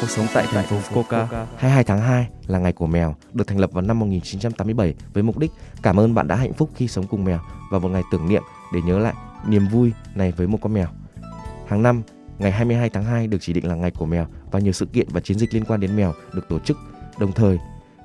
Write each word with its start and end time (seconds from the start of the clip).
Cuộc 0.00 0.10
sống 0.10 0.26
tại 0.34 0.46
thành 0.50 0.66
phố 0.66 0.76
Fukuoka. 0.76 1.26
22 1.56 1.84
tháng 1.84 2.00
2 2.00 2.28
là 2.46 2.58
ngày 2.58 2.72
của 2.72 2.86
mèo, 2.86 3.14
được 3.32 3.46
thành 3.46 3.58
lập 3.58 3.72
vào 3.72 3.82
năm 3.82 3.98
1987 3.98 4.94
với 5.12 5.22
mục 5.22 5.38
đích 5.38 5.50
cảm 5.82 6.00
ơn 6.00 6.14
bạn 6.14 6.28
đã 6.28 6.36
hạnh 6.36 6.52
phúc 6.52 6.70
khi 6.74 6.88
sống 6.88 7.06
cùng 7.06 7.24
mèo 7.24 7.38
và 7.70 7.78
một 7.78 7.88
ngày 7.88 8.02
tưởng 8.10 8.28
niệm 8.28 8.42
để 8.74 8.80
nhớ 8.82 8.98
lại 8.98 9.14
niềm 9.48 9.66
vui 9.68 9.92
này 10.14 10.32
với 10.32 10.46
một 10.46 10.58
con 10.62 10.74
mèo. 10.74 10.86
Hàng 11.66 11.82
năm, 11.82 12.02
ngày 12.38 12.50
22 12.52 12.90
tháng 12.90 13.04
2 13.04 13.26
được 13.26 13.38
chỉ 13.40 13.52
định 13.52 13.68
là 13.68 13.74
ngày 13.74 13.90
của 13.90 14.06
mèo 14.06 14.26
và 14.50 14.60
nhiều 14.60 14.72
sự 14.72 14.86
kiện 14.86 15.06
và 15.10 15.20
chiến 15.20 15.38
dịch 15.38 15.54
liên 15.54 15.64
quan 15.64 15.80
đến 15.80 15.96
mèo 15.96 16.12
được 16.32 16.48
tổ 16.48 16.58
chức. 16.58 16.78
Đồng 17.18 17.32
thời, 17.32 17.58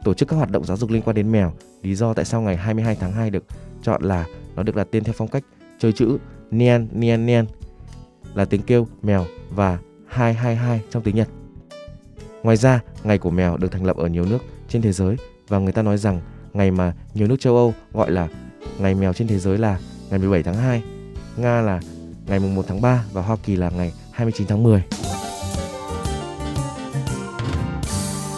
tổ 0.03 0.13
chức 0.13 0.29
các 0.29 0.35
hoạt 0.35 0.51
động 0.51 0.65
giáo 0.65 0.77
dục 0.77 0.89
liên 0.89 1.01
quan 1.01 1.15
đến 1.15 1.31
mèo. 1.31 1.53
Lý 1.81 1.95
do 1.95 2.13
tại 2.13 2.25
sao 2.25 2.41
ngày 2.41 2.57
22 2.57 2.95
tháng 2.95 3.11
2 3.11 3.29
được 3.29 3.43
chọn 3.81 4.03
là 4.03 4.25
nó 4.55 4.63
được 4.63 4.75
đặt 4.75 4.87
tên 4.91 5.03
theo 5.03 5.13
phong 5.17 5.27
cách 5.27 5.43
chơi 5.79 5.93
chữ 5.93 6.17
Nian 6.51 6.87
Nian 6.91 7.25
Nian 7.25 7.45
là 8.33 8.45
tiếng 8.45 8.61
kêu 8.61 8.87
mèo 9.01 9.25
và 9.49 9.77
222 10.07 10.81
trong 10.89 11.03
tiếng 11.03 11.15
Nhật. 11.15 11.27
Ngoài 12.43 12.57
ra, 12.57 12.79
ngày 13.03 13.17
của 13.17 13.31
mèo 13.31 13.57
được 13.57 13.71
thành 13.71 13.85
lập 13.85 13.97
ở 13.97 14.07
nhiều 14.07 14.25
nước 14.25 14.37
trên 14.69 14.81
thế 14.81 14.91
giới 14.91 15.15
và 15.47 15.59
người 15.59 15.71
ta 15.71 15.81
nói 15.81 15.97
rằng 15.97 16.21
ngày 16.53 16.71
mà 16.71 16.93
nhiều 17.13 17.27
nước 17.27 17.39
châu 17.39 17.55
Âu 17.55 17.73
gọi 17.93 18.11
là 18.11 18.27
ngày 18.79 18.95
mèo 18.95 19.13
trên 19.13 19.27
thế 19.27 19.39
giới 19.39 19.57
là 19.57 19.79
ngày 20.09 20.19
17 20.19 20.43
tháng 20.43 20.55
2, 20.55 20.83
Nga 21.37 21.61
là 21.61 21.79
ngày 22.27 22.39
1 22.39 22.65
tháng 22.67 22.81
3 22.81 23.05
và 23.13 23.21
Hoa 23.21 23.37
Kỳ 23.43 23.55
là 23.55 23.69
ngày 23.69 23.93
29 24.11 24.47
tháng 24.47 24.63
10. 24.63 24.83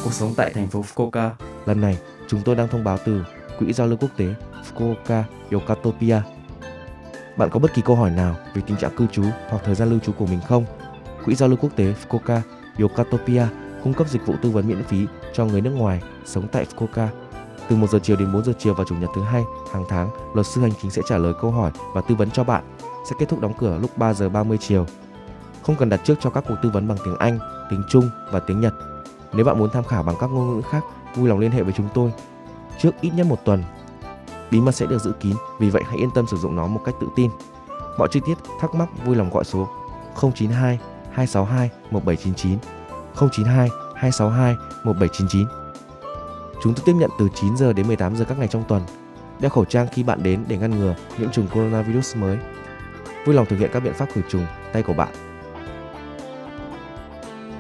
Cuộc 0.04 0.14
sống 0.14 0.34
tại 0.38 0.52
thành 0.54 0.68
phố 0.68 0.82
Fukuoka. 0.82 1.30
Lần 1.66 1.82
này, 1.82 1.98
chúng 2.28 2.42
tôi 2.46 2.56
đang 2.56 2.68
thông 2.68 2.84
báo 2.84 2.98
từ 3.06 3.24
Quỹ 3.60 3.74
giao 3.74 3.88
lưu 3.88 3.98
quốc 3.98 4.10
tế 4.18 4.26
Fukuoka 4.74 5.24
Yokatopia. 5.52 6.22
Bạn 7.38 7.50
có 7.50 7.60
bất 7.60 7.74
kỳ 7.74 7.82
câu 7.86 7.96
hỏi 7.96 8.12
nào 8.12 8.36
về 8.56 8.62
tình 8.68 8.78
trạng 8.78 8.96
cư 8.96 9.08
trú 9.12 9.24
hoặc 9.50 9.62
thời 9.66 9.76
gian 9.76 9.90
lưu 9.90 10.00
trú 10.00 10.12
của 10.12 10.26
mình 10.26 10.40
không? 10.48 10.66
Quỹ 11.26 11.36
giao 11.36 11.50
lưu 11.50 11.58
quốc 11.62 11.76
tế 11.76 11.94
Fukuoka 11.94 12.40
Yokatopia 12.80 13.46
cung 13.84 13.94
cấp 13.94 14.08
dịch 14.10 14.26
vụ 14.26 14.36
tư 14.42 14.50
vấn 14.50 14.68
miễn 14.68 14.84
phí 14.84 15.06
cho 15.34 15.46
người 15.46 15.62
nước 15.62 15.72
ngoài 15.72 16.02
sống 16.26 16.48
tại 16.52 16.66
Fukuoka. 16.66 17.08
Từ 17.70 17.76
1 17.76 17.90
giờ 17.90 18.00
chiều 18.04 18.16
đến 18.16 18.34
4 18.34 18.44
giờ 18.44 18.54
chiều 18.60 18.74
vào 18.74 18.86
chủ 18.86 18.96
nhật 18.96 19.10
thứ 19.16 19.22
hai 19.22 19.44
hàng 19.74 19.86
tháng, 19.90 20.10
luật 20.34 20.48
sư 20.48 20.62
hành 20.62 20.72
chính 20.82 20.92
sẽ 20.92 21.02
trả 21.10 21.18
lời 21.18 21.34
câu 21.42 21.52
hỏi 21.52 21.72
và 21.94 22.02
tư 22.02 22.16
vấn 22.16 22.32
cho 22.32 22.44
bạn. 22.44 22.64
Sẽ 23.10 23.16
kết 23.20 23.30
thúc 23.30 23.40
đóng 23.40 23.54
cửa 23.60 23.78
lúc 23.82 23.98
3 23.98 24.14
giờ 24.14 24.30
30 24.30 24.58
chiều. 24.62 24.86
Không 25.64 25.76
cần 25.76 25.90
đặt 25.90 26.02
trước 26.04 26.16
cho 26.22 26.30
các 26.30 26.44
cuộc 26.48 26.56
tư 26.64 26.70
vấn 26.70 26.88
bằng 26.88 26.98
tiếng 27.06 27.16
Anh, 27.20 27.40
tiếng 27.70 27.84
Trung 27.90 28.10
và 28.32 28.40
tiếng 28.40 28.62
Nhật. 28.62 28.74
Nếu 29.34 29.46
bạn 29.46 29.60
muốn 29.60 29.70
tham 29.70 29.84
khảo 29.84 30.04
bằng 30.04 30.16
các 30.20 30.28
ngôn 30.28 30.56
ngữ 30.56 30.62
khác, 30.62 30.84
vui 31.16 31.30
lòng 31.30 31.40
liên 31.40 31.52
hệ 31.52 31.64
với 31.64 31.74
chúng 31.74 31.88
tôi 31.94 32.14
trước 32.80 32.92
ít 33.02 33.10
nhất 33.16 33.28
một 33.28 33.46
tuần. 33.46 33.64
Bí 34.52 34.62
mật 34.62 34.72
sẽ 34.72 34.86
được 34.86 35.02
giữ 35.02 35.12
kín, 35.20 35.36
vì 35.60 35.70
vậy 35.70 35.84
hãy 35.86 35.98
yên 35.98 36.12
tâm 36.16 36.28
sử 36.28 36.38
dụng 36.38 36.56
nó 36.56 36.68
một 36.68 36.82
cách 36.86 36.96
tự 37.02 37.08
tin. 37.16 37.32
Mọi 37.98 38.08
chi 38.12 38.20
tiết, 38.26 38.36
thắc 38.60 38.76
mắc 38.76 38.90
vui 39.06 39.16
lòng 39.16 39.30
gọi 39.34 39.44
số 39.44 39.70
092 40.22 40.80
262 41.12 41.70
1799 41.92 42.83
092 43.16 43.70
262 43.96 44.56
1799. 44.84 45.48
Chúng 46.64 46.74
tôi 46.74 46.84
tiếp 46.86 46.94
nhận 46.96 47.10
từ 47.20 47.28
9 47.36 47.58
giờ 47.58 47.74
đến 47.74 47.88
18 47.88 48.16
giờ 48.16 48.26
các 48.26 48.40
ngày 48.40 48.48
trong 48.48 48.64
tuần. 48.68 48.82
Đeo 49.40 49.50
khẩu 49.50 49.66
trang 49.66 49.88
khi 49.92 50.04
bạn 50.04 50.24
đến 50.24 50.44
để 50.48 50.58
ngăn 50.58 50.80
ngừa 50.80 50.96
nhiễm 51.18 51.32
trùng 51.32 51.48
coronavirus 51.48 52.16
mới. 52.16 52.38
Vui 53.26 53.36
lòng 53.36 53.46
thực 53.46 53.60
hiện 53.60 53.70
các 53.74 53.80
biện 53.80 53.94
pháp 53.94 54.08
khử 54.14 54.22
trùng 54.30 54.46
tay 54.74 54.84
của 54.84 54.94
bạn. 54.94 55.10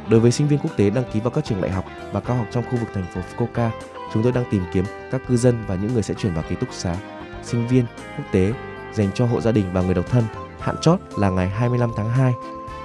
Đối 0.09 0.19
với 0.19 0.31
sinh 0.31 0.47
viên 0.47 0.59
quốc 0.59 0.71
tế 0.77 0.89
đăng 0.89 1.03
ký 1.13 1.19
vào 1.19 1.31
các 1.31 1.45
trường 1.45 1.61
đại 1.61 1.71
học 1.71 1.85
và 2.11 2.19
cao 2.19 2.37
học 2.37 2.47
trong 2.51 2.63
khu 2.63 2.77
vực 2.77 2.89
thành 2.93 3.05
phố 3.13 3.21
Fukuoka, 3.21 3.69
chúng 4.13 4.23
tôi 4.23 4.31
đang 4.31 4.43
tìm 4.51 4.63
kiếm 4.73 4.85
các 5.11 5.21
cư 5.27 5.37
dân 5.37 5.63
và 5.67 5.75
những 5.75 5.93
người 5.93 6.03
sẽ 6.03 6.13
chuyển 6.13 6.33
vào 6.33 6.43
ký 6.49 6.55
túc 6.55 6.69
xá. 6.73 6.95
Sinh 7.43 7.67
viên 7.67 7.85
quốc 8.17 8.25
tế 8.31 8.53
dành 8.93 9.09
cho 9.15 9.25
hộ 9.25 9.41
gia 9.41 9.51
đình 9.51 9.65
và 9.73 9.81
người 9.81 9.93
độc 9.93 10.09
thân, 10.09 10.23
hạn 10.59 10.75
chót 10.81 10.99
là 11.17 11.29
ngày 11.29 11.49
25 11.49 11.91
tháng 11.95 12.09
2. 12.09 12.33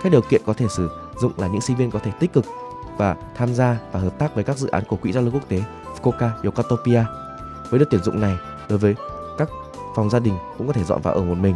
Các 0.03 0.13
điều 0.13 0.23
kiện 0.23 0.43
có 0.47 0.53
thể 0.53 0.67
sử 0.77 0.91
dụng 1.21 1.33
là 1.37 1.47
những 1.47 1.61
sinh 1.61 1.77
viên 1.77 1.91
có 1.91 1.99
thể 1.99 2.11
tích 2.21 2.33
cực 2.33 2.45
và 2.99 3.17
tham 3.35 3.55
gia 3.55 3.79
và 3.93 4.01
hợp 4.01 4.19
tác 4.19 4.35
với 4.35 4.45
các 4.45 4.59
dự 4.59 4.69
án 4.69 4.85
của 4.85 4.97
Quỹ 4.97 5.13
giao 5.13 5.23
lưu 5.23 5.33
quốc 5.33 5.49
tế 5.49 5.63
Fukuoka 5.97 6.31
Yokatopia. 6.45 7.05
Với 7.71 7.81
đợt 7.81 7.87
tuyển 7.91 8.03
dụng 8.03 8.21
này, 8.21 8.37
đối 8.69 8.79
với 8.79 8.95
các 9.39 9.49
phòng 9.97 10.11
gia 10.11 10.19
đình 10.19 10.35
cũng 10.59 10.67
có 10.67 10.73
thể 10.73 10.85
dọn 10.85 11.03
vào 11.03 11.15
ở 11.15 11.23
một 11.23 11.35
mình. 11.35 11.55